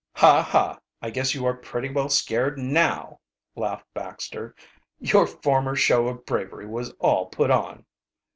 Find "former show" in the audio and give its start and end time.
5.27-6.07